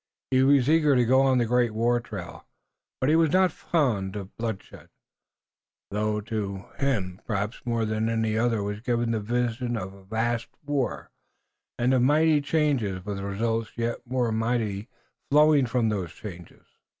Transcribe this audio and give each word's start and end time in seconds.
He 0.31 0.41
was 0.41 0.67
eager 0.67 0.95
to 0.95 1.05
go 1.05 1.21
on 1.21 1.37
the 1.37 1.45
great 1.45 1.75
war 1.75 1.99
trail, 1.99 2.47
but 2.99 3.07
he 3.07 3.15
was 3.15 3.29
not 3.31 3.51
fond 3.51 4.15
of 4.15 4.35
bloodshed, 4.35 4.89
though 5.91 6.19
to 6.21 6.65
him 6.79 7.17
more 7.17 7.21
perhaps 7.27 7.61
than 7.63 8.07
to 8.07 8.11
any 8.11 8.35
other 8.35 8.63
was 8.63 8.79
given 8.81 9.11
the 9.11 9.19
vision 9.19 9.77
of 9.77 9.93
a 9.93 10.03
vast 10.03 10.47
war, 10.65 11.11
and 11.77 11.93
of 11.93 12.01
mighty 12.01 12.41
changes 12.41 13.05
with 13.05 13.19
results 13.19 13.73
yet 13.77 13.99
more 14.07 14.31
mighty 14.31 14.89
flowing 15.29 15.67
from 15.67 15.89
those 15.89 16.11
changes. 16.11 16.65